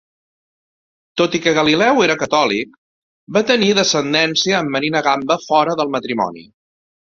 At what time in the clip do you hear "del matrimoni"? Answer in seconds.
5.83-6.49